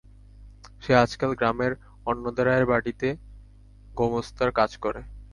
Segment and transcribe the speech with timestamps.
[0.81, 1.71] সে আজকাল গ্রামের
[2.05, 3.09] অন্নদা রায়ের বাটীতে
[3.95, 5.01] গোমস্তার কাজ করে।